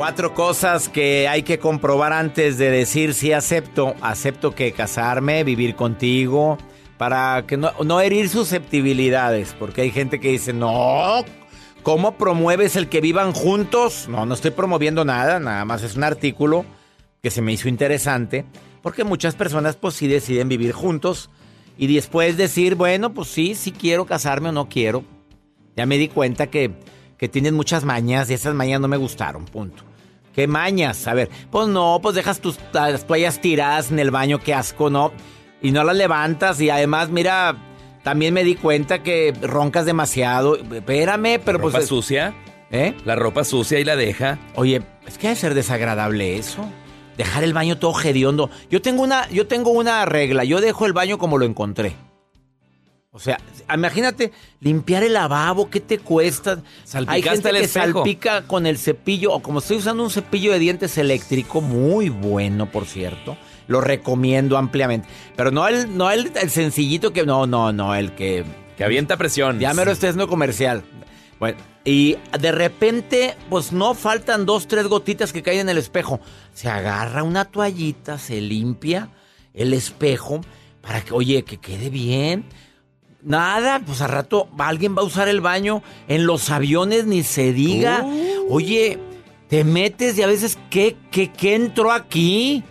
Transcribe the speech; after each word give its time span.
Cuatro 0.00 0.32
cosas 0.32 0.88
que 0.88 1.28
hay 1.28 1.42
que 1.42 1.58
comprobar 1.58 2.14
antes 2.14 2.56
de 2.56 2.70
decir 2.70 3.12
si 3.12 3.34
acepto. 3.34 3.94
Acepto 4.00 4.54
que 4.54 4.72
casarme, 4.72 5.44
vivir 5.44 5.76
contigo, 5.76 6.56
para 6.96 7.44
que 7.46 7.58
no, 7.58 7.72
no 7.84 8.00
herir 8.00 8.30
susceptibilidades, 8.30 9.54
porque 9.58 9.82
hay 9.82 9.90
gente 9.90 10.18
que 10.18 10.30
dice, 10.30 10.54
no, 10.54 11.22
¿cómo 11.82 12.16
promueves 12.16 12.76
el 12.76 12.88
que 12.88 13.02
vivan 13.02 13.34
juntos? 13.34 14.08
No, 14.08 14.24
no 14.24 14.32
estoy 14.32 14.52
promoviendo 14.52 15.04
nada, 15.04 15.38
nada 15.38 15.66
más 15.66 15.82
es 15.82 15.96
un 15.96 16.04
artículo 16.04 16.64
que 17.22 17.30
se 17.30 17.42
me 17.42 17.52
hizo 17.52 17.68
interesante, 17.68 18.46
porque 18.80 19.04
muchas 19.04 19.34
personas 19.34 19.76
pues 19.76 19.96
sí 19.96 20.08
deciden 20.08 20.48
vivir 20.48 20.72
juntos 20.72 21.28
y 21.76 21.94
después 21.94 22.38
decir, 22.38 22.74
bueno, 22.74 23.12
pues 23.12 23.28
sí, 23.28 23.54
sí 23.54 23.70
quiero 23.70 24.06
casarme 24.06 24.48
o 24.48 24.52
no 24.52 24.66
quiero. 24.66 25.04
Ya 25.76 25.84
me 25.84 25.98
di 25.98 26.08
cuenta 26.08 26.46
que, 26.46 26.72
que 27.18 27.28
tienen 27.28 27.54
muchas 27.54 27.84
mañas 27.84 28.30
y 28.30 28.32
esas 28.32 28.54
mañas 28.54 28.80
no 28.80 28.88
me 28.88 28.96
gustaron, 28.96 29.44
punto. 29.44 29.89
¿Qué 30.40 30.46
mañas? 30.46 31.06
A 31.06 31.12
ver, 31.12 31.28
pues 31.50 31.68
no, 31.68 31.98
pues 32.00 32.14
dejas 32.14 32.40
tus 32.40 32.58
las 32.72 33.06
toallas 33.06 33.42
tiradas 33.42 33.90
en 33.90 33.98
el 33.98 34.10
baño, 34.10 34.40
qué 34.42 34.54
asco, 34.54 34.88
¿no? 34.88 35.12
Y 35.60 35.70
no 35.70 35.84
las 35.84 35.94
levantas 35.94 36.58
y 36.62 36.70
además, 36.70 37.10
mira, 37.10 37.58
también 38.02 38.32
me 38.32 38.42
di 38.42 38.54
cuenta 38.54 39.02
que 39.02 39.34
roncas 39.42 39.84
demasiado. 39.84 40.56
Espérame, 40.56 41.38
pero 41.44 41.58
¿Ropa 41.58 41.72
pues... 41.72 41.88
sucia? 41.88 42.32
¿Eh? 42.70 42.96
La 43.04 43.16
ropa 43.16 43.44
sucia 43.44 43.80
y 43.80 43.84
la 43.84 43.96
deja. 43.96 44.38
Oye, 44.54 44.80
es 45.06 45.18
que 45.18 45.26
ha 45.26 45.30
de 45.30 45.36
ser 45.36 45.52
desagradable 45.52 46.38
eso. 46.38 46.64
Dejar 47.18 47.44
el 47.44 47.52
baño 47.52 47.76
todo 47.76 48.00
hediondo. 48.00 48.48
Yo 48.70 48.80
tengo 48.80 49.02
una, 49.02 49.28
yo 49.28 49.46
tengo 49.46 49.72
una 49.72 50.06
regla. 50.06 50.44
Yo 50.44 50.62
dejo 50.62 50.86
el 50.86 50.94
baño 50.94 51.18
como 51.18 51.36
lo 51.36 51.44
encontré. 51.44 51.96
O 53.12 53.18
sea, 53.18 53.40
imagínate 53.74 54.30
limpiar 54.60 55.02
el 55.02 55.14
lavabo, 55.14 55.68
¿qué 55.68 55.80
te 55.80 55.98
cuesta? 55.98 56.62
Salpicaste 56.84 57.10
Hay 57.12 57.22
gente 57.22 57.48
el 57.50 57.56
que 57.56 57.62
espejo. 57.64 57.92
salpica 58.04 58.42
con 58.42 58.66
el 58.66 58.78
cepillo, 58.78 59.32
o 59.32 59.42
como 59.42 59.58
estoy 59.58 59.78
usando 59.78 60.04
un 60.04 60.10
cepillo 60.10 60.52
de 60.52 60.60
dientes 60.60 60.96
eléctrico, 60.96 61.60
muy 61.60 62.08
bueno, 62.08 62.70
por 62.70 62.86
cierto. 62.86 63.36
Lo 63.66 63.80
recomiendo 63.80 64.56
ampliamente. 64.56 65.08
Pero 65.36 65.50
no 65.50 65.66
el, 65.66 65.96
no 65.96 66.10
el, 66.10 66.30
el 66.40 66.50
sencillito 66.50 67.12
que. 67.12 67.24
No, 67.26 67.46
no, 67.46 67.72
no, 67.72 67.94
el 67.96 68.14
que. 68.14 68.44
Que 68.76 68.84
avienta 68.84 69.16
presión. 69.16 69.58
Ya 69.58 69.74
me 69.74 69.84
lo 69.84 69.90
estés 69.90 70.14
no 70.16 70.28
comercial. 70.28 70.82
Bueno, 71.40 71.58
y 71.84 72.16
de 72.38 72.52
repente, 72.52 73.36
pues 73.48 73.72
no 73.72 73.94
faltan 73.94 74.46
dos, 74.46 74.68
tres 74.68 74.86
gotitas 74.86 75.32
que 75.32 75.42
caen 75.42 75.60
en 75.60 75.68
el 75.68 75.78
espejo. 75.78 76.20
Se 76.52 76.68
agarra 76.68 77.22
una 77.22 77.44
toallita, 77.44 78.18
se 78.18 78.40
limpia 78.40 79.10
el 79.52 79.72
espejo 79.74 80.40
para 80.80 81.00
que, 81.02 81.12
oye, 81.12 81.42
que 81.42 81.58
quede 81.58 81.90
bien. 81.90 82.44
Nada, 83.22 83.82
pues 83.84 84.00
a 84.00 84.06
rato 84.06 84.48
alguien 84.58 84.96
va 84.96 85.02
a 85.02 85.04
usar 85.04 85.28
el 85.28 85.40
baño. 85.40 85.82
En 86.08 86.26
los 86.26 86.50
aviones 86.50 87.06
ni 87.06 87.22
se 87.22 87.52
diga. 87.52 88.06
Oye, 88.48 88.98
te 89.48 89.64
metes 89.64 90.16
y 90.16 90.22
a 90.22 90.26
veces, 90.26 90.58
¿qué, 90.70 90.96
qué, 91.10 91.30
qué 91.30 91.54
entró 91.54 91.92
aquí? 91.92 92.62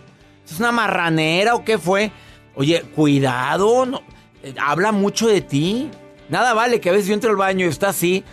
¿Es 0.44 0.58
una 0.58 0.72
marranera 0.72 1.54
o 1.54 1.64
qué 1.64 1.78
fue? 1.78 2.10
Oye, 2.56 2.82
cuidado, 2.94 3.86
no, 3.86 4.02
eh, 4.42 4.54
habla 4.58 4.90
mucho 4.90 5.28
de 5.28 5.40
ti. 5.40 5.90
Nada 6.28 6.54
vale 6.54 6.80
que 6.80 6.90
a 6.90 6.92
veces 6.92 7.08
yo 7.08 7.14
entro 7.14 7.30
al 7.30 7.36
baño 7.36 7.66
y 7.66 7.68
está 7.68 7.90
así. 7.90 8.24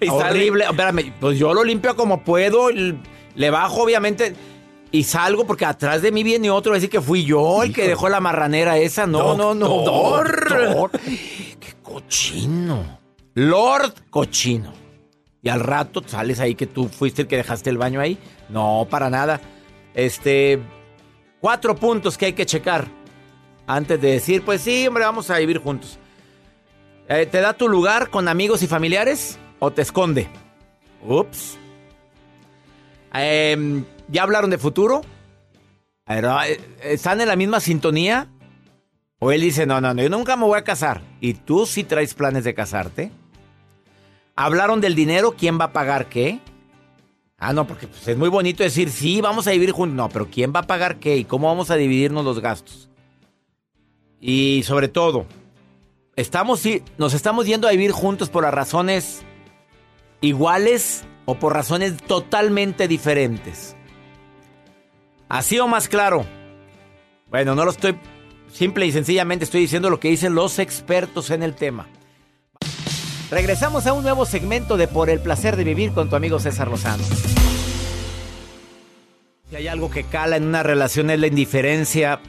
Y 0.00 0.06
sale. 0.06 0.22
horrible. 0.22 0.64
Espérame, 0.64 1.12
pues 1.20 1.38
yo 1.38 1.54
lo 1.54 1.64
limpio 1.64 1.96
como 1.96 2.22
puedo. 2.24 2.68
Le 2.70 3.50
bajo, 3.50 3.82
obviamente. 3.82 4.34
Y 4.90 5.02
salgo 5.04 5.46
porque 5.46 5.64
atrás 5.64 6.02
de 6.02 6.12
mí 6.12 6.22
viene 6.22 6.50
otro. 6.50 6.72
A 6.72 6.76
decir 6.76 6.90
que 6.90 7.00
fui 7.00 7.24
yo 7.24 7.62
el 7.62 7.72
que 7.72 7.88
dejó 7.88 8.08
la 8.08 8.20
marranera 8.20 8.78
esa. 8.78 9.06
No, 9.06 9.36
no, 9.36 9.54
no. 9.54 9.68
Doctor. 9.68 10.90
Cochino. 11.94 12.98
Lord 13.34 13.94
cochino. 14.10 14.72
Y 15.40 15.48
al 15.48 15.60
rato 15.60 16.02
sales 16.04 16.40
ahí 16.40 16.56
que 16.56 16.66
tú 16.66 16.88
fuiste 16.88 17.22
el 17.22 17.28
que 17.28 17.36
dejaste 17.36 17.70
el 17.70 17.78
baño 17.78 18.00
ahí. 18.00 18.18
No, 18.48 18.88
para 18.90 19.10
nada. 19.10 19.40
Este. 19.94 20.58
Cuatro 21.40 21.76
puntos 21.76 22.18
que 22.18 22.26
hay 22.26 22.32
que 22.32 22.46
checar. 22.46 22.88
Antes 23.68 24.00
de 24.00 24.10
decir, 24.10 24.44
pues 24.44 24.62
sí, 24.62 24.88
hombre, 24.88 25.04
vamos 25.04 25.30
a 25.30 25.38
vivir 25.38 25.58
juntos. 25.58 26.00
Eh, 27.08 27.26
¿Te 27.26 27.40
da 27.40 27.52
tu 27.52 27.68
lugar 27.68 28.10
con 28.10 28.26
amigos 28.26 28.64
y 28.64 28.66
familiares? 28.66 29.38
¿O 29.60 29.70
te 29.70 29.82
esconde? 29.82 30.28
Ups. 31.06 31.56
Em, 33.12 33.84
¿Ya 34.08 34.24
hablaron 34.24 34.50
de 34.50 34.58
futuro? 34.58 35.02
A 36.06 36.14
ver, 36.16 36.24
eh, 36.48 36.60
¿Están 36.82 37.20
en 37.20 37.28
la 37.28 37.36
misma 37.36 37.60
sintonía? 37.60 38.33
O 39.26 39.32
él 39.32 39.40
dice, 39.40 39.64
no, 39.64 39.80
no, 39.80 39.94
no, 39.94 40.02
yo 40.02 40.10
nunca 40.10 40.36
me 40.36 40.44
voy 40.44 40.58
a 40.58 40.64
casar. 40.64 41.00
¿Y 41.18 41.32
tú 41.32 41.64
sí 41.64 41.82
traes 41.82 42.12
planes 42.12 42.44
de 42.44 42.52
casarte? 42.52 43.10
¿Hablaron 44.36 44.82
del 44.82 44.94
dinero? 44.94 45.34
¿Quién 45.34 45.58
va 45.58 45.64
a 45.64 45.72
pagar 45.72 46.10
qué? 46.10 46.40
Ah, 47.38 47.54
no, 47.54 47.66
porque 47.66 47.86
pues, 47.86 48.06
es 48.06 48.18
muy 48.18 48.28
bonito 48.28 48.62
decir, 48.62 48.90
sí, 48.90 49.22
vamos 49.22 49.46
a 49.46 49.52
vivir 49.52 49.72
juntos. 49.72 49.96
No, 49.96 50.10
pero 50.10 50.28
¿quién 50.30 50.52
va 50.54 50.60
a 50.60 50.66
pagar 50.66 50.96
qué? 50.96 51.16
¿Y 51.16 51.24
cómo 51.24 51.46
vamos 51.46 51.70
a 51.70 51.76
dividirnos 51.76 52.22
los 52.22 52.40
gastos? 52.40 52.90
Y 54.20 54.62
sobre 54.66 54.88
todo, 54.88 55.24
estamos, 56.16 56.62
nos 56.98 57.14
estamos 57.14 57.46
yendo 57.46 57.66
a 57.66 57.70
vivir 57.70 57.92
juntos 57.92 58.28
por 58.28 58.44
las 58.44 58.52
razones 58.52 59.22
iguales 60.20 61.02
o 61.24 61.36
por 61.36 61.54
razones 61.54 61.96
totalmente 61.96 62.88
diferentes. 62.88 63.74
Así 65.30 65.58
o 65.58 65.66
más 65.66 65.88
claro. 65.88 66.26
Bueno, 67.30 67.54
no 67.54 67.64
lo 67.64 67.70
estoy, 67.70 67.98
simple 68.54 68.86
y 68.86 68.92
sencillamente 68.92 69.44
estoy 69.44 69.62
diciendo 69.62 69.90
lo 69.90 70.00
que 70.00 70.08
dicen 70.08 70.34
los 70.34 70.58
expertos 70.58 71.30
en 71.30 71.42
el 71.42 71.54
tema. 71.54 71.88
Regresamos 73.30 73.86
a 73.86 73.92
un 73.92 74.04
nuevo 74.04 74.26
segmento 74.26 74.76
de 74.76 74.86
Por 74.86 75.10
el 75.10 75.20
placer 75.20 75.56
de 75.56 75.64
vivir 75.64 75.92
con 75.92 76.08
tu 76.08 76.16
amigo 76.16 76.38
César 76.38 76.68
Lozano. 76.68 77.02
Si 79.50 79.56
hay 79.56 79.66
algo 79.66 79.90
que 79.90 80.04
cala 80.04 80.36
en 80.36 80.44
una 80.44 80.62
relación 80.62 81.10
es 81.10 81.18
la 81.18 81.26
indiferencia. 81.26 82.20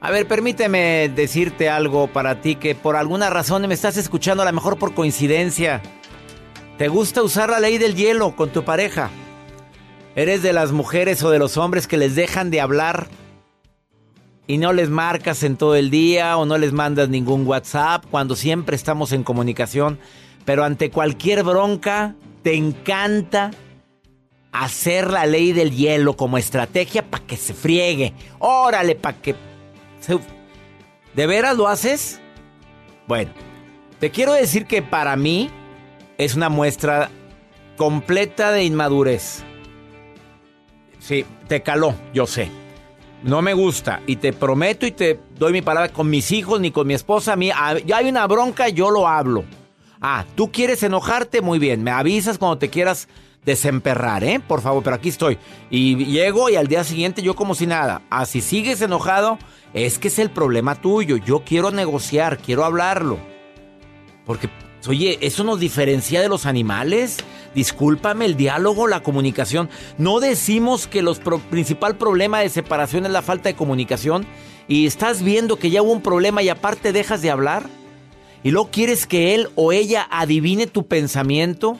A 0.00 0.10
ver, 0.10 0.26
permíteme 0.26 1.10
decirte 1.14 1.68
algo 1.68 2.08
para 2.08 2.40
ti 2.40 2.56
que 2.56 2.74
por 2.74 2.96
alguna 2.96 3.30
razón 3.30 3.66
me 3.66 3.74
estás 3.74 3.96
escuchando, 3.96 4.42
a 4.42 4.46
lo 4.46 4.52
mejor 4.52 4.78
por 4.78 4.94
coincidencia. 4.94 5.82
¿Te 6.78 6.88
gusta 6.88 7.22
usar 7.22 7.50
la 7.50 7.60
ley 7.60 7.78
del 7.78 7.94
hielo 7.94 8.34
con 8.34 8.50
tu 8.50 8.64
pareja? 8.64 9.10
¿Eres 10.16 10.42
de 10.42 10.52
las 10.52 10.72
mujeres 10.72 11.22
o 11.22 11.30
de 11.30 11.38
los 11.38 11.56
hombres 11.56 11.86
que 11.86 11.96
les 11.96 12.14
dejan 12.14 12.50
de 12.50 12.60
hablar 12.60 13.08
y 14.48 14.58
no 14.58 14.72
les 14.72 14.88
marcas 14.88 15.44
en 15.44 15.56
todo 15.56 15.76
el 15.76 15.90
día 15.90 16.36
o 16.38 16.46
no 16.46 16.58
les 16.58 16.72
mandas 16.72 17.08
ningún 17.10 17.46
WhatsApp 17.46 18.04
cuando 18.10 18.34
siempre 18.34 18.74
estamos 18.74 19.12
en 19.12 19.22
comunicación? 19.22 20.00
Pero 20.44 20.64
ante 20.64 20.90
cualquier 20.90 21.44
bronca, 21.44 22.16
te 22.42 22.54
encanta 22.54 23.50
hacer 24.50 25.10
la 25.10 25.26
ley 25.26 25.52
del 25.52 25.70
hielo 25.70 26.16
como 26.16 26.38
estrategia 26.38 27.08
para 27.08 27.24
que 27.26 27.36
se 27.36 27.52
friegue. 27.52 28.14
Órale, 28.38 28.96
para 28.96 29.18
que... 29.18 29.36
¿De 31.14 31.26
veras 31.26 31.56
lo 31.56 31.68
haces? 31.68 32.18
Bueno, 33.06 33.30
te 34.00 34.10
quiero 34.10 34.32
decir 34.32 34.64
que 34.64 34.80
para 34.80 35.14
mí 35.16 35.50
es 36.16 36.34
una 36.34 36.48
muestra 36.48 37.10
completa 37.76 38.50
de 38.50 38.64
inmadurez. 38.64 39.44
Sí, 41.00 41.26
te 41.48 41.62
caló, 41.62 41.94
yo 42.14 42.26
sé. 42.26 42.50
No 43.22 43.42
me 43.42 43.52
gusta 43.52 44.00
y 44.06 44.16
te 44.16 44.32
prometo 44.32 44.86
y 44.86 44.92
te 44.92 45.18
doy 45.36 45.52
mi 45.52 45.62
palabra 45.62 45.92
con 45.92 46.08
mis 46.08 46.30
hijos 46.30 46.60
ni 46.60 46.70
con 46.70 46.86
mi 46.86 46.94
esposa. 46.94 47.34
Mí, 47.36 47.50
ya 47.84 47.96
hay 47.96 48.08
una 48.08 48.26
bronca, 48.26 48.68
yo 48.68 48.90
lo 48.90 49.08
hablo. 49.08 49.44
Ah, 50.00 50.24
tú 50.36 50.52
quieres 50.52 50.82
enojarte, 50.82 51.40
muy 51.40 51.58
bien. 51.58 51.82
Me 51.82 51.90
avisas 51.90 52.38
cuando 52.38 52.58
te 52.58 52.70
quieras 52.70 53.08
desemperrar, 53.44 54.22
¿eh? 54.22 54.40
Por 54.40 54.60
favor, 54.60 54.82
pero 54.82 54.96
aquí 54.96 55.08
estoy. 55.08 55.38
Y 55.70 55.96
llego 56.06 56.48
y 56.48 56.56
al 56.56 56.68
día 56.68 56.84
siguiente 56.84 57.22
yo 57.22 57.34
como 57.34 57.54
si 57.54 57.66
nada. 57.66 58.02
Ah, 58.10 58.24
sigues 58.24 58.80
enojado, 58.82 59.38
es 59.74 59.98
que 59.98 60.08
es 60.08 60.18
el 60.20 60.30
problema 60.30 60.76
tuyo. 60.76 61.16
Yo 61.16 61.42
quiero 61.44 61.72
negociar, 61.72 62.38
quiero 62.38 62.64
hablarlo. 62.64 63.18
Porque, 64.24 64.48
oye, 64.86 65.18
¿eso 65.22 65.42
nos 65.42 65.58
diferencia 65.58 66.20
de 66.20 66.28
los 66.28 66.46
animales? 66.46 67.18
Discúlpame, 67.54 68.24
el 68.24 68.36
diálogo, 68.36 68.86
la 68.86 69.02
comunicación. 69.02 69.68
No 69.96 70.20
decimos 70.20 70.86
que 70.86 71.00
el 71.00 71.08
principal 71.50 71.96
problema 71.96 72.40
de 72.40 72.48
separación 72.48 73.06
es 73.06 73.12
la 73.12 73.22
falta 73.22 73.48
de 73.48 73.56
comunicación. 73.56 74.26
Y 74.68 74.86
estás 74.86 75.22
viendo 75.22 75.56
que 75.56 75.70
ya 75.70 75.82
hubo 75.82 75.92
un 75.92 76.02
problema 76.02 76.42
y 76.42 76.48
aparte 76.48 76.92
dejas 76.92 77.22
de 77.22 77.30
hablar. 77.30 77.64
Y 78.42 78.50
luego 78.50 78.70
quieres 78.70 79.06
que 79.06 79.34
él 79.34 79.48
o 79.54 79.72
ella 79.72 80.06
adivine 80.10 80.66
tu 80.66 80.86
pensamiento. 80.86 81.78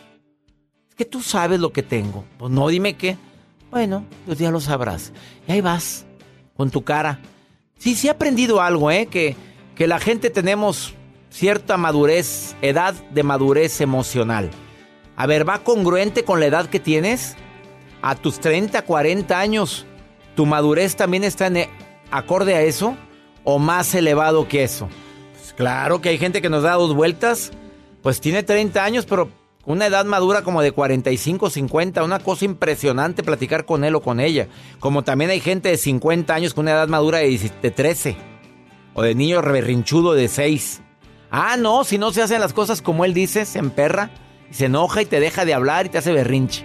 Es 0.88 0.94
que 0.94 1.04
tú 1.04 1.22
sabes 1.22 1.60
lo 1.60 1.72
que 1.72 1.82
tengo. 1.82 2.24
Pues 2.38 2.50
no, 2.50 2.68
dime 2.68 2.94
qué. 2.96 3.16
Bueno, 3.70 4.04
pues 4.26 4.38
ya 4.38 4.50
lo 4.50 4.60
sabrás. 4.60 5.12
Y 5.46 5.52
ahí 5.52 5.60
vas, 5.60 6.06
con 6.56 6.70
tu 6.70 6.82
cara. 6.82 7.20
Sí, 7.76 7.94
sí 7.94 8.08
he 8.08 8.10
aprendido 8.10 8.60
algo, 8.60 8.90
¿eh? 8.90 9.06
Que, 9.06 9.36
que 9.76 9.86
la 9.86 10.00
gente 10.00 10.30
tenemos 10.30 10.94
cierta 11.30 11.76
madurez, 11.76 12.56
edad 12.62 12.94
de 13.10 13.22
madurez 13.22 13.80
emocional. 13.80 14.50
A 15.18 15.26
ver, 15.26 15.46
¿va 15.46 15.64
congruente 15.64 16.22
con 16.22 16.38
la 16.38 16.46
edad 16.46 16.66
que 16.70 16.78
tienes? 16.78 17.34
A 18.02 18.14
tus 18.14 18.38
30, 18.38 18.82
40 18.82 19.36
años, 19.36 19.84
¿tu 20.36 20.46
madurez 20.46 20.94
también 20.94 21.24
está 21.24 21.48
e, 21.48 21.68
acorde 22.12 22.54
a 22.54 22.62
eso? 22.62 22.96
¿O 23.42 23.58
más 23.58 23.96
elevado 23.96 24.46
que 24.46 24.62
eso? 24.62 24.88
Pues 25.32 25.52
claro 25.54 26.00
que 26.00 26.10
hay 26.10 26.18
gente 26.18 26.40
que 26.40 26.48
nos 26.48 26.62
da 26.62 26.74
dos 26.74 26.94
vueltas. 26.94 27.50
Pues 28.00 28.20
tiene 28.20 28.44
30 28.44 28.84
años, 28.84 29.06
pero 29.06 29.28
una 29.64 29.86
edad 29.86 30.04
madura 30.04 30.42
como 30.42 30.62
de 30.62 30.70
45, 30.70 31.50
50, 31.50 32.04
una 32.04 32.20
cosa 32.20 32.44
impresionante 32.44 33.24
platicar 33.24 33.64
con 33.64 33.82
él 33.82 33.96
o 33.96 34.00
con 34.00 34.20
ella. 34.20 34.46
Como 34.78 35.02
también 35.02 35.32
hay 35.32 35.40
gente 35.40 35.70
de 35.70 35.78
50 35.78 36.32
años 36.32 36.54
con 36.54 36.66
una 36.66 36.74
edad 36.74 36.86
madura 36.86 37.18
de 37.18 37.70
13. 37.72 38.16
O 38.94 39.02
de 39.02 39.16
niño 39.16 39.42
reberrinchudo 39.42 40.14
de 40.14 40.28
6. 40.28 40.80
Ah, 41.32 41.56
no, 41.56 41.82
si 41.82 41.98
no 41.98 42.12
se 42.12 42.22
hacen 42.22 42.40
las 42.40 42.52
cosas 42.52 42.80
como 42.82 43.04
él 43.04 43.14
dice, 43.14 43.44
se 43.46 43.58
emperra, 43.58 44.12
se 44.50 44.66
enoja 44.66 45.02
y 45.02 45.06
te 45.06 45.20
deja 45.20 45.44
de 45.44 45.54
hablar 45.54 45.86
y 45.86 45.88
te 45.88 45.98
hace 45.98 46.12
berrinche. 46.12 46.64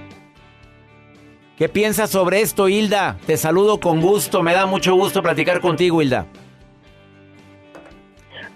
¿Qué 1.58 1.70
piensas 1.70 2.10
sobre 2.10 2.42
esto, 2.42 2.68
Hilda? 2.68 3.18
Te 3.26 3.38
saludo 3.38 3.80
con 3.80 4.02
gusto, 4.02 4.42
me 4.42 4.54
da 4.54 4.66
mucho 4.66 4.96
gusto 4.96 5.22
platicar 5.22 5.62
contigo, 5.62 6.02
Hilda. 6.02 6.26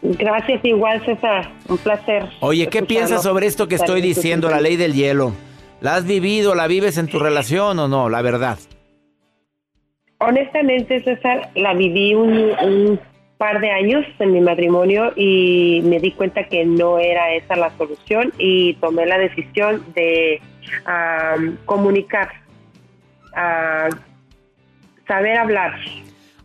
Gracias, 0.01 0.63
igual 0.63 1.03
César, 1.05 1.51
un 1.67 1.77
placer. 1.77 2.29
Oye, 2.39 2.67
¿qué 2.67 2.83
piensas 2.83 3.23
sobre 3.23 3.47
esto 3.47 3.67
que 3.67 3.75
estoy 3.75 4.01
diciendo, 4.01 4.49
la 4.49 4.61
ley 4.61 4.75
del 4.75 4.93
hielo? 4.93 5.33
¿La 5.81 5.95
has 5.95 6.05
vivido, 6.05 6.55
la 6.55 6.67
vives 6.67 6.97
en 6.97 7.07
tu 7.07 7.19
relación 7.19 7.77
o 7.79 7.87
no? 7.87 8.09
La 8.09 8.21
verdad. 8.21 8.57
Honestamente, 10.19 11.03
César, 11.03 11.51
la 11.55 11.73
viví 11.73 12.15
un, 12.15 12.99
par 13.37 13.61
de 13.61 13.69
años 13.69 14.05
en 14.19 14.33
mi 14.33 14.41
matrimonio 14.41 15.13
y 15.15 15.81
me 15.83 15.99
di 15.99 16.11
cuenta 16.11 16.45
que 16.45 16.65
no 16.65 16.97
era 16.97 17.33
esa 17.33 17.55
la 17.55 17.71
solución 17.77 18.33
y 18.37 18.73
tomé 18.75 19.05
la 19.05 19.17
decisión 19.17 19.83
de 19.93 20.41
comunicar, 21.65 22.29
saber 25.07 25.37
hablar, 25.37 25.75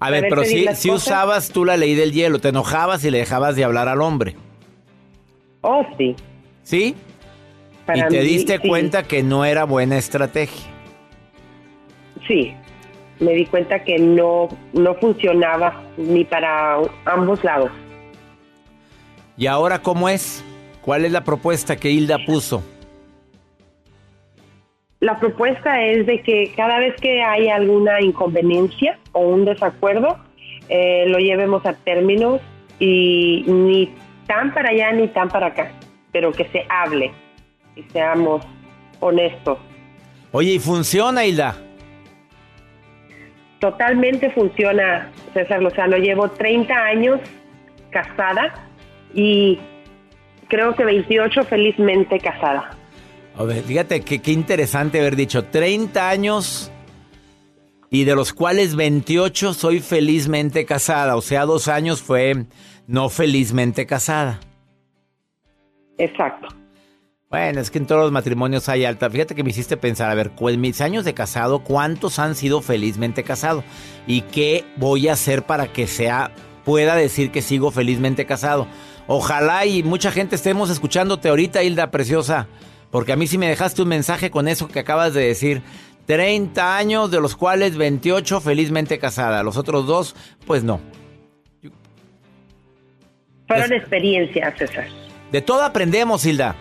a 0.02 0.10
ver, 0.10 0.26
pero 0.28 0.44
si, 0.44 0.66
si 0.74 0.90
usabas 0.90 1.50
tú 1.50 1.64
la 1.64 1.76
ley 1.76 1.94
del 1.94 2.10
hielo, 2.10 2.40
te 2.40 2.48
enojabas 2.48 3.04
y 3.04 3.10
le 3.12 3.18
dejabas 3.18 3.54
de 3.54 3.62
hablar 3.62 3.86
al 3.86 4.00
hombre. 4.00 4.34
Oh, 5.60 5.86
sí. 5.96 6.16
¿Sí? 6.64 6.96
y 7.94 8.08
te 8.08 8.20
diste 8.20 8.58
cuenta 8.58 9.04
que 9.04 9.22
no 9.22 9.44
era 9.44 9.62
buena 9.62 9.98
estrategia. 9.98 10.66
Sí, 12.26 12.52
me 13.22 13.32
di 13.32 13.46
cuenta 13.46 13.84
que 13.84 13.98
no, 13.98 14.48
no 14.72 14.94
funcionaba 14.96 15.80
ni 15.96 16.24
para 16.24 16.78
ambos 17.04 17.42
lados. 17.44 17.70
¿Y 19.36 19.46
ahora 19.46 19.78
cómo 19.78 20.08
es? 20.08 20.44
¿Cuál 20.82 21.04
es 21.04 21.12
la 21.12 21.22
propuesta 21.24 21.76
que 21.76 21.90
Hilda 21.90 22.18
puso? 22.26 22.62
La 25.00 25.18
propuesta 25.18 25.82
es 25.84 26.06
de 26.06 26.22
que 26.22 26.52
cada 26.56 26.78
vez 26.78 26.94
que 27.00 27.22
hay 27.22 27.48
alguna 27.48 28.00
inconveniencia 28.00 28.98
o 29.12 29.20
un 29.20 29.44
desacuerdo, 29.44 30.18
eh, 30.68 31.04
lo 31.06 31.18
llevemos 31.18 31.64
a 31.66 31.72
términos 31.72 32.40
y 32.78 33.44
ni 33.46 33.94
tan 34.26 34.52
para 34.52 34.70
allá 34.70 34.92
ni 34.92 35.08
tan 35.08 35.28
para 35.28 35.48
acá, 35.48 35.72
pero 36.12 36.32
que 36.32 36.46
se 36.48 36.64
hable 36.68 37.12
y 37.76 37.82
seamos 37.84 38.44
honestos. 39.00 39.58
Oye, 40.30 40.54
¿y 40.54 40.58
funciona, 40.58 41.24
Hilda? 41.24 41.56
Totalmente 43.62 44.28
funciona, 44.32 45.12
César 45.32 45.62
Lozano. 45.62 45.96
Llevo 45.96 46.28
30 46.28 46.74
años 46.74 47.20
casada 47.90 48.52
y 49.14 49.56
creo 50.48 50.74
que 50.74 50.84
28 50.84 51.44
felizmente 51.44 52.18
casada. 52.18 52.76
A 53.36 53.44
ver, 53.44 53.62
fíjate 53.62 54.00
que 54.00 54.20
qué 54.20 54.32
interesante 54.32 54.98
haber 54.98 55.14
dicho 55.14 55.44
30 55.44 56.10
años 56.10 56.72
y 57.88 58.02
de 58.02 58.16
los 58.16 58.32
cuales 58.32 58.74
28 58.74 59.54
soy 59.54 59.78
felizmente 59.78 60.66
casada. 60.66 61.14
O 61.14 61.22
sea, 61.22 61.44
dos 61.44 61.68
años 61.68 62.02
fue 62.02 62.46
no 62.88 63.10
felizmente 63.10 63.86
casada. 63.86 64.40
Exacto. 65.98 66.48
Bueno, 67.32 67.62
es 67.62 67.70
que 67.70 67.78
en 67.78 67.86
todos 67.86 68.02
los 68.02 68.12
matrimonios 68.12 68.68
hay 68.68 68.84
alta. 68.84 69.08
Fíjate 69.08 69.34
que 69.34 69.42
me 69.42 69.48
hiciste 69.48 69.78
pensar, 69.78 70.10
a 70.10 70.14
ver, 70.14 70.32
en 70.38 70.60
mis 70.60 70.82
años 70.82 71.06
de 71.06 71.14
casado, 71.14 71.60
¿cuántos 71.60 72.18
han 72.18 72.34
sido 72.34 72.60
felizmente 72.60 73.22
casados? 73.22 73.64
¿Y 74.06 74.20
qué 74.20 74.66
voy 74.76 75.08
a 75.08 75.14
hacer 75.14 75.44
para 75.44 75.72
que 75.72 75.86
sea, 75.86 76.30
pueda 76.66 76.94
decir 76.94 77.30
que 77.30 77.40
sigo 77.40 77.70
felizmente 77.70 78.26
casado? 78.26 78.66
Ojalá 79.06 79.64
y 79.64 79.82
mucha 79.82 80.12
gente 80.12 80.36
estemos 80.36 80.68
escuchándote 80.68 81.30
ahorita, 81.30 81.62
Hilda 81.62 81.90
Preciosa. 81.90 82.48
Porque 82.90 83.12
a 83.12 83.16
mí 83.16 83.26
sí 83.26 83.38
me 83.38 83.48
dejaste 83.48 83.80
un 83.80 83.88
mensaje 83.88 84.30
con 84.30 84.46
eso 84.46 84.68
que 84.68 84.80
acabas 84.80 85.14
de 85.14 85.24
decir. 85.24 85.62
30 86.04 86.76
años, 86.76 87.10
de 87.10 87.18
los 87.22 87.34
cuales 87.34 87.78
28 87.78 88.42
felizmente 88.42 88.98
casada. 88.98 89.42
Los 89.42 89.56
otros 89.56 89.86
dos, 89.86 90.14
pues 90.46 90.64
no. 90.64 90.82
Fueron 93.48 93.72
experiencias, 93.72 94.52
César. 94.58 94.84
De 95.30 95.40
todo 95.40 95.62
aprendemos, 95.62 96.26
Hilda. 96.26 96.56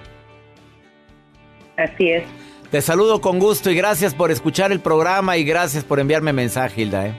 Así 1.78 2.10
es. 2.10 2.24
Te 2.72 2.82
saludo 2.82 3.20
con 3.20 3.38
gusto 3.38 3.70
y 3.70 3.76
gracias 3.76 4.16
por 4.16 4.32
escuchar 4.32 4.72
el 4.72 4.80
programa 4.80 5.36
y 5.36 5.44
gracias 5.44 5.84
por 5.84 6.00
enviarme 6.00 6.32
mensaje, 6.32 6.84
Hilda. 6.84 7.08
¿eh? 7.08 7.14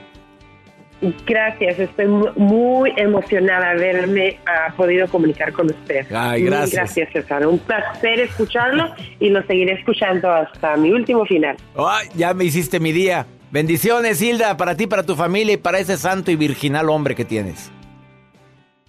Gracias, 1.25 1.79
estoy 1.79 2.07
muy 2.07 2.93
emocionada 2.95 3.75
de 3.75 3.89
haberme 3.89 4.39
ah, 4.45 4.73
podido 4.75 5.07
comunicar 5.09 5.51
con 5.51 5.67
usted. 5.67 6.05
Ay, 6.11 6.43
gracias. 6.43 6.71
gracias, 6.71 7.09
César. 7.11 7.45
Un 7.45 7.59
placer 7.59 8.21
escucharlo 8.21 8.95
y 9.19 9.29
lo 9.29 9.45
seguiré 9.45 9.73
escuchando 9.73 10.31
hasta 10.31 10.75
mi 10.77 10.91
último 10.91 11.25
final. 11.25 11.57
Ay, 11.75 12.07
ya 12.15 12.33
me 12.33 12.45
hiciste 12.45 12.79
mi 12.79 12.91
día. 12.91 13.27
Bendiciones, 13.51 14.21
Hilda, 14.21 14.57
para 14.57 14.75
ti, 14.75 14.87
para 14.87 15.03
tu 15.03 15.15
familia 15.15 15.53
y 15.53 15.57
para 15.57 15.79
ese 15.79 15.97
santo 15.97 16.31
y 16.31 16.35
virginal 16.35 16.89
hombre 16.89 17.15
que 17.15 17.25
tienes. 17.25 17.71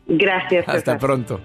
Gracias. 0.06 0.64
César. 0.64 0.76
Hasta 0.76 0.98
pronto. 0.98 1.40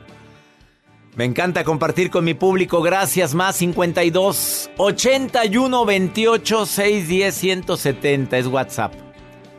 Me 1.20 1.26
encanta 1.26 1.66
compartir 1.66 2.10
con 2.12 2.24
mi 2.24 2.34
público. 2.34 2.82
Gracias, 2.82 3.36
más 3.36 3.58
52 3.58 4.70
81 4.78 5.86
28 5.86 6.66
610 6.66 7.36
170 7.36 8.38
es 8.38 8.48
WhatsApp 8.48 8.94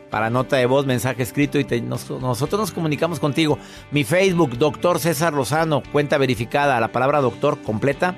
para 0.09 0.31
nota 0.31 0.55
de 0.55 0.65
voz, 0.65 0.87
mensaje 0.87 1.21
escrito 1.21 1.59
y 1.59 1.81
nosotros 1.81 2.59
nos 2.59 2.71
comunicamos 2.71 3.19
contigo. 3.19 3.59
Mi 3.91 4.03
Facebook, 4.03 4.57
doctor 4.57 4.97
César 4.99 5.33
Lozano, 5.33 5.83
cuenta 5.91 6.17
verificada, 6.17 6.79
la 6.79 6.91
palabra 6.91 7.21
doctor 7.21 7.61
completa. 7.61 8.15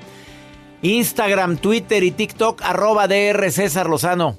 Instagram, 0.80 1.58
Twitter 1.58 2.02
y 2.02 2.12
TikTok, 2.12 2.62
arroba 2.62 3.06
DR 3.08 3.50
César 3.50 3.90
Lozano. 3.90 4.38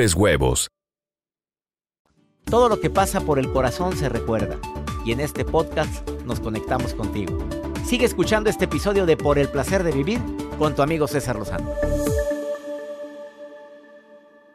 mejores 0.00 0.14
huevos. 0.14 0.68
Todo 2.46 2.68
lo 2.70 2.80
que 2.80 2.88
pasa 2.88 3.20
por 3.20 3.38
el 3.38 3.52
corazón 3.52 3.96
se 3.96 4.08
recuerda. 4.08 4.58
Y 5.04 5.12
en 5.12 5.20
este 5.20 5.44
podcast 5.44 6.08
nos 6.24 6.40
conectamos 6.40 6.94
contigo. 6.94 7.38
Sigue 7.86 8.06
escuchando 8.06 8.48
este 8.48 8.64
episodio 8.64 9.04
de 9.04 9.16
Por 9.16 9.38
el 9.38 9.48
placer 9.48 9.82
de 9.82 9.92
vivir 9.92 10.20
con 10.58 10.74
tu 10.74 10.82
amigo 10.82 11.06
César 11.06 11.36
Lozano. 11.36 11.70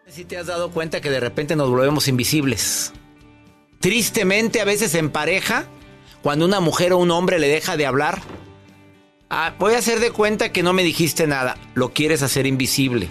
Si 0.07 0.25
te 0.25 0.37
has 0.37 0.47
dado 0.47 0.71
cuenta 0.71 1.01
que 1.01 1.11
de 1.11 1.19
repente 1.19 1.55
nos 1.55 1.69
volvemos 1.69 2.07
invisibles. 2.07 2.91
Tristemente, 3.79 4.61
a 4.61 4.65
veces 4.65 4.95
en 4.95 5.11
pareja, 5.11 5.65
cuando 6.23 6.45
una 6.45 6.59
mujer 6.59 6.93
o 6.93 6.97
un 6.97 7.11
hombre 7.11 7.37
le 7.37 7.49
deja 7.49 7.77
de 7.77 7.85
hablar, 7.85 8.21
ah, 9.29 9.53
voy 9.59 9.75
a 9.75 9.79
hacer 9.79 9.99
de 9.99 10.11
cuenta 10.11 10.51
que 10.51 10.63
no 10.63 10.73
me 10.73 10.83
dijiste 10.83 11.27
nada. 11.27 11.57
Lo 11.75 11.89
quieres 11.89 12.23
hacer 12.23 12.47
invisible. 12.47 13.09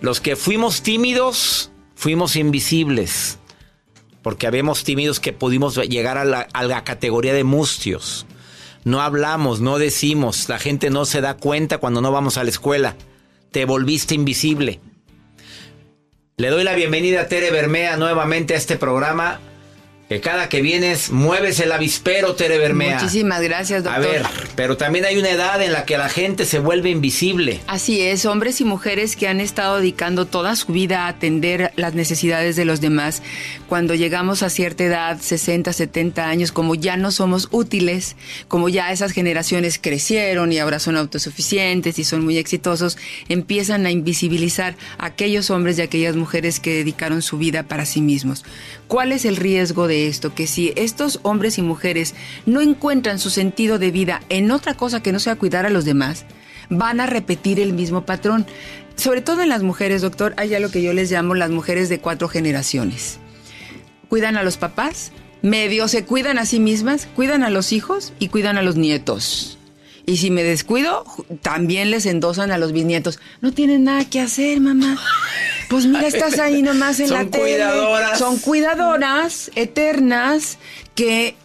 Los 0.00 0.20
que 0.20 0.36
fuimos 0.36 0.82
tímidos, 0.82 1.70
fuimos 1.94 2.36
invisibles. 2.36 3.38
Porque 4.22 4.46
habíamos 4.46 4.84
tímidos 4.84 5.20
que 5.20 5.32
pudimos 5.32 5.76
llegar 5.76 6.18
a 6.18 6.24
la, 6.24 6.46
a 6.52 6.64
la 6.64 6.84
categoría 6.84 7.32
de 7.32 7.44
mustios. 7.44 8.26
No 8.84 9.00
hablamos, 9.00 9.60
no 9.60 9.78
decimos. 9.78 10.48
La 10.48 10.58
gente 10.58 10.90
no 10.90 11.04
se 11.04 11.20
da 11.20 11.36
cuenta 11.36 11.78
cuando 11.78 12.00
no 12.00 12.12
vamos 12.12 12.36
a 12.36 12.44
la 12.44 12.50
escuela. 12.50 12.96
Te 13.50 13.64
volviste 13.64 14.14
invisible. 14.14 14.80
Le 16.36 16.48
doy 16.48 16.64
la 16.64 16.74
bienvenida 16.74 17.22
a 17.22 17.28
Tere 17.28 17.50
Bermea 17.50 17.96
nuevamente 17.96 18.54
a 18.54 18.56
este 18.56 18.76
programa. 18.76 19.40
Que 20.10 20.20
cada 20.20 20.48
que 20.48 20.60
vienes 20.60 21.12
mueves 21.12 21.60
el 21.60 21.70
avispero, 21.70 22.34
Tere 22.34 22.58
Bermea. 22.58 22.96
Muchísimas 22.96 23.40
gracias, 23.42 23.84
doctor. 23.84 24.04
A 24.04 24.08
ver, 24.08 24.26
pero 24.56 24.76
también 24.76 25.04
hay 25.04 25.16
una 25.18 25.30
edad 25.30 25.62
en 25.62 25.72
la 25.72 25.84
que 25.84 25.96
la 25.96 26.08
gente 26.08 26.46
se 26.46 26.58
vuelve 26.58 26.90
invisible. 26.90 27.60
Así 27.68 28.00
es, 28.00 28.26
hombres 28.26 28.60
y 28.60 28.64
mujeres 28.64 29.14
que 29.14 29.28
han 29.28 29.38
estado 29.38 29.76
dedicando 29.76 30.26
toda 30.26 30.56
su 30.56 30.72
vida 30.72 31.04
a 31.04 31.06
atender 31.06 31.72
las 31.76 31.94
necesidades 31.94 32.56
de 32.56 32.64
los 32.64 32.80
demás. 32.80 33.22
Cuando 33.68 33.94
llegamos 33.94 34.42
a 34.42 34.50
cierta 34.50 34.82
edad, 34.82 35.20
60, 35.20 35.72
70 35.72 36.26
años, 36.26 36.50
como 36.50 36.74
ya 36.74 36.96
no 36.96 37.12
somos 37.12 37.46
útiles, 37.52 38.16
como 38.48 38.68
ya 38.68 38.90
esas 38.90 39.12
generaciones 39.12 39.78
crecieron 39.80 40.50
y 40.50 40.58
ahora 40.58 40.80
son 40.80 40.96
autosuficientes 40.96 42.00
y 42.00 42.02
son 42.02 42.24
muy 42.24 42.36
exitosos, 42.36 42.98
empiezan 43.28 43.86
a 43.86 43.92
invisibilizar 43.92 44.74
a 44.98 45.06
aquellos 45.06 45.50
hombres 45.50 45.78
y 45.78 45.82
aquellas 45.82 46.16
mujeres 46.16 46.58
que 46.58 46.74
dedicaron 46.74 47.22
su 47.22 47.38
vida 47.38 47.62
para 47.62 47.86
sí 47.86 48.00
mismos. 48.00 48.44
¿Cuál 48.90 49.12
es 49.12 49.24
el 49.24 49.36
riesgo 49.36 49.86
de 49.86 50.08
esto? 50.08 50.34
Que 50.34 50.48
si 50.48 50.72
estos 50.74 51.20
hombres 51.22 51.58
y 51.58 51.62
mujeres 51.62 52.16
no 52.44 52.60
encuentran 52.60 53.20
su 53.20 53.30
sentido 53.30 53.78
de 53.78 53.92
vida 53.92 54.20
en 54.30 54.50
otra 54.50 54.74
cosa 54.74 55.00
que 55.00 55.12
no 55.12 55.20
sea 55.20 55.36
cuidar 55.36 55.64
a 55.64 55.70
los 55.70 55.84
demás, 55.84 56.24
van 56.70 56.98
a 56.98 57.06
repetir 57.06 57.60
el 57.60 57.72
mismo 57.72 58.04
patrón. 58.04 58.46
Sobre 58.96 59.20
todo 59.20 59.42
en 59.42 59.48
las 59.48 59.62
mujeres, 59.62 60.02
doctor, 60.02 60.34
hay 60.38 60.56
algo 60.56 60.72
que 60.72 60.82
yo 60.82 60.92
les 60.92 61.08
llamo 61.08 61.36
las 61.36 61.50
mujeres 61.50 61.88
de 61.88 62.00
cuatro 62.00 62.28
generaciones. 62.28 63.20
Cuidan 64.08 64.36
a 64.36 64.42
los 64.42 64.56
papás, 64.56 65.12
medio 65.40 65.86
se 65.86 66.04
cuidan 66.04 66.36
a 66.38 66.44
sí 66.44 66.58
mismas, 66.58 67.06
cuidan 67.14 67.44
a 67.44 67.50
los 67.50 67.72
hijos 67.72 68.12
y 68.18 68.26
cuidan 68.26 68.58
a 68.58 68.62
los 68.62 68.74
nietos. 68.74 69.56
Y 70.04 70.16
si 70.16 70.32
me 70.32 70.42
descuido, 70.42 71.04
también 71.42 71.92
les 71.92 72.06
endosan 72.06 72.50
a 72.50 72.58
los 72.58 72.72
bisnietos. 72.72 73.20
No 73.40 73.52
tienen 73.52 73.84
nada 73.84 74.04
que 74.04 74.18
hacer, 74.18 74.60
mamá. 74.60 74.98
Pues 75.70 75.86
mira, 75.86 76.08
estás 76.08 76.40
ahí 76.40 76.62
nomás 76.62 76.98
en 76.98 77.06
Son 77.06 77.16
la 77.16 77.30
tele. 77.30 77.44
cuidadoras. 77.44 78.18
Son 78.18 78.38
cuidadoras 78.38 79.52
eternas 79.54 80.58
que 80.96 81.36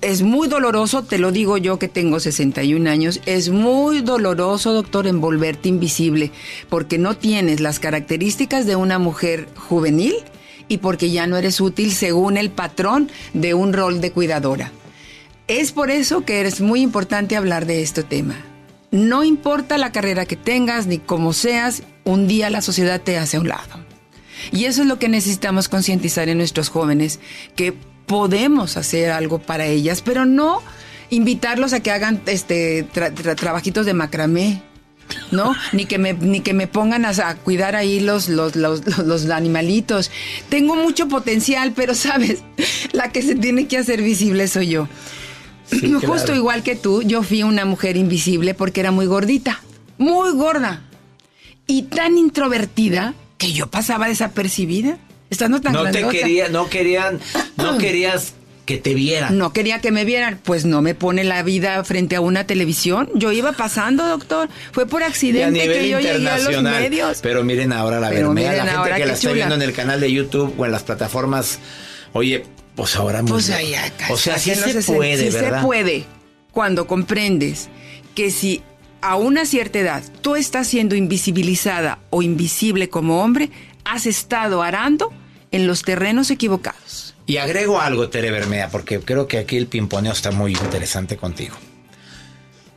es 0.00 0.22
muy 0.22 0.48
doloroso, 0.48 1.04
te 1.04 1.18
lo 1.18 1.30
digo 1.30 1.56
yo 1.56 1.78
que 1.78 1.86
tengo 1.86 2.18
61 2.18 2.90
años, 2.90 3.20
es 3.24 3.48
muy 3.48 4.00
doloroso, 4.00 4.72
doctor, 4.72 5.06
en 5.06 5.20
volverte 5.20 5.68
invisible, 5.68 6.32
porque 6.68 6.98
no 6.98 7.16
tienes 7.16 7.60
las 7.60 7.78
características 7.78 8.66
de 8.66 8.74
una 8.74 8.98
mujer 8.98 9.48
juvenil 9.56 10.14
y 10.66 10.78
porque 10.78 11.12
ya 11.12 11.28
no 11.28 11.36
eres 11.36 11.60
útil 11.60 11.92
según 11.92 12.36
el 12.36 12.50
patrón 12.50 13.08
de 13.34 13.54
un 13.54 13.72
rol 13.72 14.00
de 14.00 14.10
cuidadora. 14.10 14.72
Es 15.46 15.70
por 15.70 15.90
eso 15.92 16.24
que 16.24 16.40
es 16.40 16.60
muy 16.60 16.80
importante 16.80 17.36
hablar 17.36 17.66
de 17.66 17.82
este 17.82 18.02
tema. 18.02 18.36
No 18.90 19.22
importa 19.22 19.78
la 19.78 19.92
carrera 19.92 20.26
que 20.26 20.36
tengas 20.36 20.86
ni 20.86 20.98
cómo 20.98 21.32
seas, 21.32 21.82
un 22.04 22.26
día 22.26 22.50
la 22.50 22.62
sociedad 22.62 23.00
te 23.00 23.18
hace 23.18 23.36
a 23.36 23.40
un 23.40 23.48
lado. 23.48 23.84
Y 24.50 24.64
eso 24.64 24.82
es 24.82 24.88
lo 24.88 24.98
que 24.98 25.08
necesitamos 25.08 25.68
concientizar 25.68 26.28
en 26.28 26.38
nuestros 26.38 26.68
jóvenes, 26.68 27.20
que 27.56 27.74
podemos 28.06 28.76
hacer 28.76 29.10
algo 29.12 29.38
para 29.38 29.66
ellas, 29.66 30.02
pero 30.02 30.24
no 30.26 30.60
invitarlos 31.10 31.72
a 31.72 31.80
que 31.80 31.90
hagan 31.90 32.20
este 32.26 32.86
tra- 32.92 33.14
tra- 33.14 33.36
trabajitos 33.36 33.86
de 33.86 33.94
macramé. 33.94 34.62
¿No? 35.30 35.54
Ni 35.72 35.84
que 35.84 35.98
me, 35.98 36.14
ni 36.14 36.40
que 36.40 36.54
me 36.54 36.66
pongan 36.66 37.04
a, 37.04 37.10
a 37.10 37.34
cuidar 37.34 37.76
ahí 37.76 38.00
los, 38.00 38.28
los, 38.28 38.56
los, 38.56 38.86
los- 38.86 38.98
los 39.06 39.30
animalitos. 39.30 40.10
Tengo 40.48 40.74
mucho 40.74 41.06
potencial, 41.08 41.72
pero 41.76 41.94
sabes, 42.06 42.42
la 42.92 43.10
que 43.12 43.20
se 43.22 43.34
tiene 43.34 43.66
que 43.66 43.76
hacer 43.78 44.00
visible 44.02 44.48
soy 44.48 44.68
yo. 44.68 44.88
Justo 46.06 46.34
igual 46.34 46.62
que 46.62 46.76
tú, 46.76 47.02
yo 47.02 47.22
fui 47.22 47.42
una 47.42 47.64
mujer 47.64 47.96
invisible 47.96 48.54
porque 48.54 48.80
era 48.80 48.90
muy 48.90 49.06
gordita, 49.06 49.60
muy 49.98 50.32
gorda 50.32 50.82
y 51.66 51.82
tan 51.84 52.18
introvertida 52.18 53.14
que 53.38 53.52
yo 53.52 53.68
pasaba 53.68 54.08
desapercibida, 54.08 54.98
estando 55.30 55.60
tan 55.60 55.72
No 55.72 55.90
te 55.90 56.06
quería, 56.08 56.48
no 56.48 56.68
querían, 56.68 57.20
no 57.56 57.78
querías 57.78 58.34
que 58.66 58.78
te 58.78 58.94
vieran. 58.94 59.38
No 59.38 59.52
quería 59.52 59.80
que 59.80 59.90
me 59.90 60.04
vieran, 60.04 60.38
pues 60.42 60.64
no 60.64 60.82
me 60.82 60.94
pone 60.94 61.24
la 61.24 61.42
vida 61.42 61.82
frente 61.82 62.16
a 62.16 62.20
una 62.20 62.46
televisión. 62.46 63.10
Yo 63.14 63.32
iba 63.32 63.52
pasando, 63.52 64.06
doctor. 64.06 64.48
Fue 64.70 64.86
por 64.86 65.02
accidente 65.02 65.66
que 65.66 65.88
yo 65.88 65.98
llegué 65.98 66.28
a 66.28 66.38
los 66.38 66.62
medios. 66.62 67.18
Pero 67.22 67.42
miren 67.42 67.72
ahora 67.72 67.98
la 67.98 68.10
Bermea, 68.10 68.64
la 68.64 68.66
gente 68.66 68.96
que 68.98 69.06
la 69.06 69.12
está 69.14 69.32
viendo 69.32 69.54
en 69.54 69.62
el 69.62 69.72
canal 69.72 70.00
de 70.00 70.12
YouTube 70.12 70.54
o 70.56 70.64
en 70.64 70.72
las 70.72 70.84
plataformas. 70.84 71.58
Oye, 72.12 72.44
pues 72.76 72.94
ahora 72.96 73.22
Pues 73.22 73.50
acá, 73.50 74.06
O 74.10 74.16
sea, 74.16 74.38
sí 74.38 74.54
se 74.54 74.82
puede, 74.82 75.30
sí 75.30 75.34
¿verdad? 75.34 75.60
se 75.60 75.66
puede. 75.66 76.04
Cuando 76.52 76.86
comprendes 76.86 77.68
que 78.14 78.30
si 78.30 78.62
a 79.02 79.16
una 79.16 79.44
cierta 79.44 79.80
edad 79.80 80.02
tú 80.22 80.36
estás 80.36 80.68
siendo 80.68 80.94
invisibilizada 80.94 81.98
o 82.10 82.22
invisible 82.22 82.88
como 82.88 83.22
hombre, 83.22 83.50
has 83.84 84.06
estado 84.06 84.62
arando 84.62 85.12
en 85.50 85.66
los 85.66 85.82
terrenos 85.82 86.30
equivocados. 86.30 87.14
Y 87.26 87.36
agrego 87.36 87.80
algo, 87.80 88.08
Tere 88.08 88.30
Bermea, 88.30 88.70
porque 88.70 89.00
creo 89.00 89.28
que 89.28 89.38
aquí 89.38 89.56
el 89.56 89.66
pimponeo 89.66 90.12
está 90.12 90.30
muy 90.30 90.52
interesante 90.52 91.16
contigo. 91.16 91.56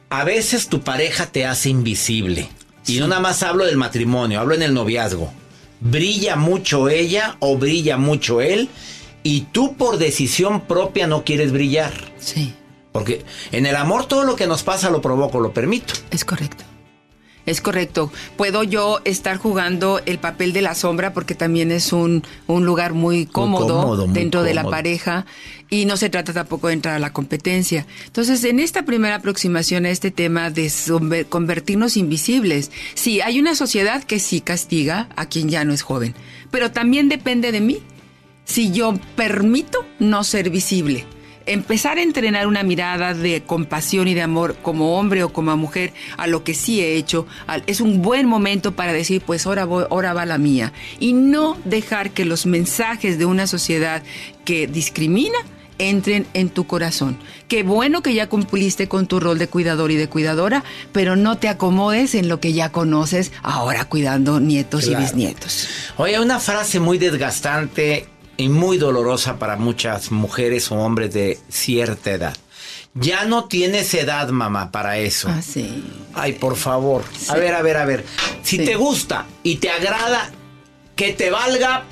A 0.09 0.23
veces 0.23 0.67
tu 0.67 0.81
pareja 0.81 1.27
te 1.27 1.45
hace 1.45 1.69
invisible. 1.69 2.49
Y 2.87 2.99
no 2.99 3.07
nada 3.07 3.21
más 3.21 3.41
hablo 3.41 3.65
del 3.65 3.77
matrimonio, 3.77 4.39
hablo 4.39 4.55
en 4.55 4.61
el 4.61 4.73
noviazgo. 4.73 5.31
Brilla 5.79 6.35
mucho 6.35 6.89
ella 6.89 7.37
o 7.39 7.57
brilla 7.57 7.97
mucho 7.97 8.41
él 8.41 8.69
y 9.23 9.41
tú 9.51 9.75
por 9.75 9.97
decisión 9.97 10.61
propia 10.61 11.07
no 11.07 11.23
quieres 11.23 11.51
brillar. 11.51 11.93
Sí, 12.19 12.53
Porque 12.95 13.25
en 13.51 13.65
el 13.65 13.75
amor 13.75 14.05
todo 14.05 14.23
lo 14.23 14.37
que 14.37 14.47
nos 14.47 14.63
pasa 14.63 14.89
lo 14.89 15.01
provoco, 15.01 15.41
lo 15.41 15.51
permito. 15.51 15.93
es 16.11 16.23
correcto. 16.23 16.63
Es 17.45 17.59
correcto. 17.59 18.09
Puedo 18.37 18.63
yo 18.63 19.01
estar 19.03 19.35
jugando 19.35 19.99
el 20.05 20.17
papel 20.17 20.53
de 20.53 20.61
la 20.61 20.75
sombra 20.75 21.11
porque 21.13 21.35
también 21.35 21.73
es 21.73 21.91
un, 21.91 22.23
un 22.47 22.65
lugar 22.65 22.93
muy 22.93 23.25
cómodo, 23.25 23.81
cómodo, 23.81 24.07
muy 24.07 24.17
dentro 24.17 24.43
de 24.43 24.53
la 24.53 24.63
pareja 24.63 25.25
y 25.69 25.83
no 25.83 25.97
se 25.97 26.09
trata 26.09 26.31
tampoco 26.31 26.69
de 26.69 26.75
entrar 26.75 26.95
a 26.95 26.99
la 26.99 27.11
competencia. 27.11 27.85
Entonces, 28.05 28.41
en 28.45 28.61
esta 28.61 28.85
primera 28.85 29.15
aproximación 29.15 29.85
a 29.85 29.89
este 29.89 30.09
tema 30.09 30.49
de 30.49 30.71
convertirnos 31.27 31.97
invisibles, 31.97 32.71
sí, 32.93 33.19
hay 33.19 33.41
una 33.41 33.55
sociedad 33.55 34.05
que 34.05 34.19
sí 34.19 34.39
castiga 34.39 35.09
a 35.17 35.25
quien 35.25 35.49
ya 35.49 35.65
no 35.65 35.73
es 35.73 35.81
joven, 35.81 36.15
pero 36.49 36.71
también 36.71 37.09
depende 37.09 37.51
de 37.51 37.59
mí 37.59 37.79
si 38.45 38.71
yo 38.71 38.93
permito 39.17 39.85
no 39.99 40.23
ser 40.23 40.49
visible. 40.49 41.05
Empezar 41.45 41.97
a 41.97 42.01
entrenar 42.01 42.47
una 42.47 42.63
mirada 42.63 43.13
de 43.13 43.43
compasión 43.43 44.07
y 44.07 44.13
de 44.13 44.21
amor 44.21 44.55
como 44.61 44.97
hombre 44.97 45.23
o 45.23 45.31
como 45.31 45.55
mujer 45.57 45.93
a 46.17 46.27
lo 46.27 46.43
que 46.43 46.53
sí 46.53 46.81
he 46.81 46.95
hecho 46.95 47.27
es 47.67 47.81
un 47.81 48.01
buen 48.01 48.25
momento 48.25 48.73
para 48.73 48.93
decir 48.93 49.21
pues 49.21 49.45
ahora, 49.45 49.65
voy, 49.65 49.85
ahora 49.89 50.13
va 50.13 50.25
la 50.25 50.37
mía 50.37 50.73
y 50.99 51.13
no 51.13 51.57
dejar 51.65 52.11
que 52.11 52.25
los 52.25 52.45
mensajes 52.45 53.19
de 53.19 53.25
una 53.25 53.47
sociedad 53.47 54.01
que 54.43 54.67
discrimina 54.67 55.37
entren 55.77 56.25
en 56.33 56.49
tu 56.49 56.67
corazón. 56.67 57.17
Qué 57.47 57.63
bueno 57.63 58.01
que 58.01 58.13
ya 58.13 58.27
cumpliste 58.27 58.87
con 58.87 59.07
tu 59.07 59.19
rol 59.19 59.37
de 59.37 59.47
cuidador 59.47 59.91
y 59.91 59.95
de 59.95 60.07
cuidadora, 60.07 60.63
pero 60.91 61.15
no 61.15 61.37
te 61.37 61.49
acomodes 61.49 62.15
en 62.15 62.27
lo 62.27 62.39
que 62.39 62.53
ya 62.53 62.71
conoces 62.71 63.31
ahora 63.43 63.85
cuidando 63.85 64.39
nietos 64.39 64.87
y 64.87 64.95
bisnietos. 64.95 65.67
Oye, 65.97 66.19
una 66.19 66.39
frase 66.39 66.79
muy 66.79 66.97
desgastante 66.97 68.07
y 68.37 68.49
muy 68.49 68.77
dolorosa 68.77 69.37
para 69.39 69.55
muchas 69.57 70.11
mujeres 70.11 70.71
o 70.71 70.75
hombres 70.75 71.13
de 71.13 71.39
cierta 71.49 72.11
edad. 72.11 72.35
Ya 72.93 73.25
no 73.25 73.45
tienes 73.45 73.93
edad, 73.93 74.29
mamá, 74.29 74.71
para 74.71 74.97
eso. 74.99 75.27
Ah, 75.29 75.41
sí. 75.41 75.83
Ay, 76.13 76.33
por 76.33 76.55
favor. 76.55 77.03
A 77.27 77.35
ver, 77.35 77.53
a 77.53 77.61
ver, 77.61 77.77
a 77.77 77.85
ver. 77.85 78.05
Si 78.41 78.57
Sí. 78.57 78.65
te 78.65 78.75
gusta 78.75 79.25
y 79.43 79.55
te 79.57 79.69
agrada, 79.69 80.31
que 80.95 81.11
te 81.11 81.29
valga 81.29 81.83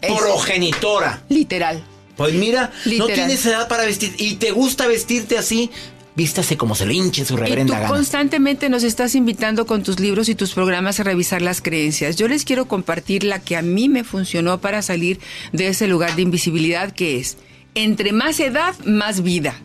Eso. 0.00 0.16
progenitora. 0.16 1.22
Literal. 1.28 1.84
Pues 2.16 2.34
mira, 2.34 2.70
no 2.84 2.90
Literal. 2.90 3.14
tienes 3.14 3.44
edad 3.46 3.66
para 3.66 3.84
vestir 3.84 4.14
y 4.18 4.34
te 4.34 4.52
gusta 4.52 4.86
vestirte 4.86 5.36
así, 5.36 5.72
vístase 6.16 6.56
como 6.56 6.74
se 6.74 6.86
le 6.86 6.94
hinche 6.94 7.24
su 7.24 7.34
Y 7.34 7.36
tú 7.36 7.42
reverenda 7.42 7.78
gana. 7.78 7.88
constantemente 7.88 8.68
nos 8.68 8.82
estás 8.84 9.14
invitando 9.14 9.66
con 9.66 9.82
tus 9.82 10.00
libros 10.00 10.28
y 10.28 10.34
tus 10.34 10.54
programas 10.54 11.00
a 11.00 11.02
revisar 11.02 11.42
las 11.42 11.60
creencias. 11.60 12.16
Yo 12.16 12.28
les 12.28 12.44
quiero 12.44 12.66
compartir 12.66 13.24
la 13.24 13.40
que 13.40 13.56
a 13.56 13.62
mí 13.62 13.88
me 13.88 14.04
funcionó 14.04 14.60
para 14.60 14.82
salir 14.82 15.20
de 15.52 15.68
ese 15.68 15.86
lugar 15.86 16.14
de 16.16 16.22
invisibilidad 16.22 16.92
que 16.92 17.18
es, 17.18 17.36
entre 17.74 18.12
más 18.12 18.40
edad, 18.40 18.74
más 18.84 19.22
vida. 19.22 19.60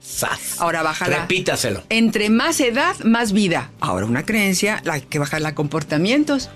Sas. 0.00 0.56
Ahora 0.58 0.82
bájala. 0.82 1.20
Repítaselo. 1.20 1.84
Entre 1.88 2.28
más 2.28 2.60
edad, 2.60 2.98
más 3.04 3.32
vida. 3.32 3.70
Ahora 3.80 4.06
una 4.06 4.24
creencia, 4.24 4.80
la 4.84 4.94
hay 4.94 5.02
que 5.02 5.18
bajarla 5.18 5.50
a 5.50 5.54
comportamientos. 5.54 6.50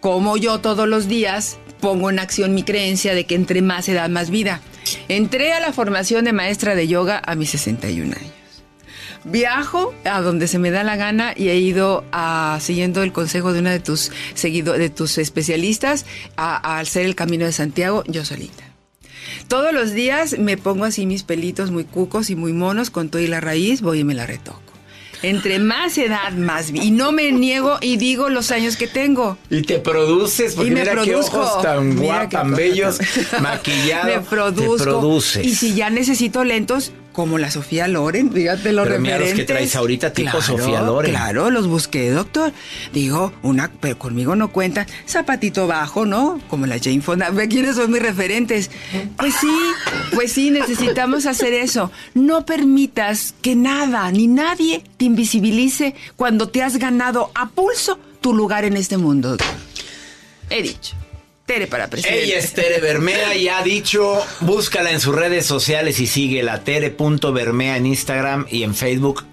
Como 0.00 0.38
yo 0.38 0.60
todos 0.60 0.88
los 0.88 1.06
días 1.06 1.58
pongo 1.80 2.08
en 2.08 2.18
acción 2.18 2.54
mi 2.54 2.62
creencia 2.62 3.14
de 3.14 3.26
que 3.26 3.34
entre 3.34 3.60
más 3.60 3.88
edad, 3.88 4.08
más 4.08 4.30
vida. 4.30 4.60
Entré 5.08 5.52
a 5.52 5.60
la 5.60 5.72
formación 5.72 6.24
de 6.24 6.32
maestra 6.32 6.74
de 6.74 6.88
yoga 6.88 7.20
a 7.24 7.34
mis 7.34 7.50
61 7.50 8.14
años. 8.16 8.39
Viajo 9.24 9.94
a 10.04 10.20
donde 10.22 10.48
se 10.48 10.58
me 10.58 10.70
da 10.70 10.82
la 10.82 10.96
gana 10.96 11.34
y 11.36 11.48
he 11.48 11.56
ido 11.58 12.04
a, 12.12 12.58
siguiendo 12.60 13.02
el 13.02 13.12
consejo 13.12 13.52
de 13.52 13.60
una 13.60 13.70
de 13.70 13.80
tus 13.80 14.10
seguido, 14.34 14.72
de 14.72 14.88
tus 14.90 15.18
especialistas 15.18 16.06
a, 16.36 16.56
a 16.56 16.78
hacer 16.80 17.04
el 17.04 17.14
camino 17.14 17.44
de 17.44 17.52
Santiago 17.52 18.02
yo 18.06 18.24
solita. 18.24 18.64
Todos 19.48 19.72
los 19.72 19.92
días 19.92 20.38
me 20.38 20.56
pongo 20.56 20.84
así 20.86 21.06
mis 21.06 21.22
pelitos 21.22 21.70
muy 21.70 21.84
cucos 21.84 22.30
y 22.30 22.36
muy 22.36 22.52
monos 22.52 22.90
con 22.90 23.10
todo 23.10 23.20
y 23.20 23.26
la 23.26 23.40
raíz, 23.40 23.82
voy 23.82 24.00
y 24.00 24.04
me 24.04 24.14
la 24.14 24.26
retoco. 24.26 24.60
Entre 25.22 25.58
más 25.58 25.98
edad, 25.98 26.32
más 26.32 26.70
vi- 26.72 26.80
Y 26.80 26.90
no 26.92 27.12
me 27.12 27.30
niego 27.30 27.76
y 27.82 27.98
digo 27.98 28.30
los 28.30 28.50
años 28.50 28.76
que 28.78 28.86
tengo. 28.86 29.36
Y 29.50 29.60
te 29.62 29.78
produces, 29.78 30.54
porque 30.54 30.70
y 30.70 30.72
me 30.74 30.80
mira 30.80 31.02
qué 31.02 31.14
ojos 31.14 31.60
tan 31.60 31.94
guapos, 31.96 32.30
tan 32.30 32.54
bellos, 32.54 32.98
maquillados. 33.42 34.06
Me 34.06 34.20
produzco. 34.26 34.76
Te 34.78 34.82
produces. 34.84 35.44
Y 35.46 35.54
si 35.54 35.74
ya 35.74 35.90
necesito 35.90 36.42
lentes, 36.42 36.92
como 37.12 37.38
la 37.38 37.50
Sofía 37.50 37.88
Loren, 37.88 38.32
fíjate 38.32 38.72
los 38.72 38.86
Pero 38.86 39.00
mira 39.00 39.18
los 39.18 39.30
que 39.30 39.44
traes 39.44 39.74
ahorita, 39.76 40.12
tipo 40.12 40.40
Sofía 40.40 40.82
Loren. 40.82 41.10
Claro, 41.10 41.50
los 41.50 41.66
busqué, 41.66 42.10
doctor. 42.10 42.52
Digo, 42.92 43.32
una, 43.42 43.70
pero 43.80 43.98
conmigo 43.98 44.36
no 44.36 44.52
cuentan. 44.52 44.86
Zapatito 45.08 45.66
bajo, 45.66 46.06
¿no? 46.06 46.40
Como 46.48 46.66
la 46.66 46.78
Jane 46.78 47.00
Fonda. 47.00 47.30
Ve 47.30 47.48
quiénes 47.48 47.76
son 47.76 47.90
mis 47.90 48.02
referentes. 48.02 48.70
Pues 49.16 49.34
sí, 49.34 49.52
pues 50.14 50.32
sí, 50.32 50.50
necesitamos 50.50 51.26
hacer 51.26 51.52
eso. 51.52 51.90
No 52.14 52.46
permitas 52.46 53.34
que 53.42 53.56
nada 53.56 54.10
ni 54.10 54.26
nadie 54.26 54.84
te 54.96 55.04
invisibilice 55.04 55.94
cuando 56.16 56.48
te 56.48 56.62
has 56.62 56.76
ganado 56.76 57.30
a 57.34 57.48
pulso 57.48 57.98
tu 58.20 58.34
lugar 58.34 58.64
en 58.64 58.76
este 58.76 58.96
mundo. 58.96 59.36
He 60.48 60.62
dicho. 60.62 60.94
Tere 61.50 61.66
para 61.66 61.90
presidente. 61.90 62.22
Ella 62.22 62.38
es 62.38 62.52
Tere 62.52 62.78
Bermea 62.80 63.34
y 63.34 63.48
ha 63.48 63.60
dicho, 63.64 64.24
búscala 64.38 64.92
en 64.92 65.00
sus 65.00 65.16
redes 65.16 65.44
sociales 65.46 65.98
y 65.98 66.06
síguela, 66.06 66.62
tere.bermea 66.62 67.76
en 67.76 67.86
Instagram 67.86 68.46
y 68.48 68.62
en 68.62 68.72
Facebook, 68.72 69.24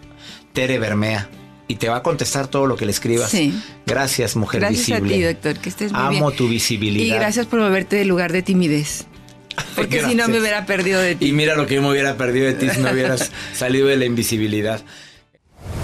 Tere 0.51 0.79
Bermea. 0.79 1.29
Y 1.67 1.75
te 1.75 1.89
va 1.89 1.97
a 1.97 2.01
contestar 2.01 2.47
todo 2.47 2.65
lo 2.65 2.75
que 2.75 2.87
le 2.87 2.91
escribas. 2.91 3.29
Sí. 3.29 3.53
Gracias, 3.85 4.35
mujer 4.35 4.61
Gracias 4.61 4.99
visible. 4.99 5.13
a 5.13 5.17
ti, 5.17 5.23
doctor, 5.35 5.61
que 5.61 5.69
estés 5.69 5.91
muy 5.91 6.01
Amo 6.01 6.25
bien. 6.29 6.37
tu 6.37 6.47
visibilidad. 6.47 7.05
Y 7.05 7.19
gracias 7.19 7.45
por 7.45 7.59
moverte 7.59 7.97
del 7.97 8.07
lugar 8.07 8.31
de 8.31 8.41
timidez. 8.41 9.05
Porque 9.75 10.03
si 10.03 10.15
no 10.15 10.27
me 10.27 10.39
hubiera 10.39 10.65
perdido 10.65 10.99
de 10.99 11.13
ti. 11.13 11.27
Y 11.27 11.33
mira 11.33 11.53
lo 11.53 11.67
que 11.67 11.75
yo 11.75 11.83
me 11.83 11.91
hubiera 11.91 12.17
perdido 12.17 12.47
de 12.47 12.55
ti 12.55 12.67
si 12.67 12.79
no 12.79 12.89
hubieras 12.89 13.31
salido 13.53 13.89
de 13.89 13.95
la 13.95 14.05
invisibilidad. 14.05 14.81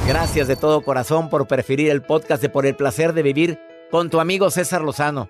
Gracias 0.08 0.48
de 0.48 0.56
todo 0.56 0.82
corazón 0.82 1.30
por 1.30 1.48
preferir 1.48 1.92
el 1.92 2.02
podcast 2.02 2.42
de 2.42 2.50
Por 2.50 2.66
el 2.66 2.76
placer 2.76 3.14
de 3.14 3.22
vivir 3.22 3.60
con 3.92 4.10
tu 4.10 4.20
amigo 4.20 4.50
César 4.50 4.82
Lozano. 4.82 5.30